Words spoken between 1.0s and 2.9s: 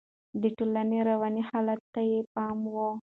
رواني حالت ته يې پام و.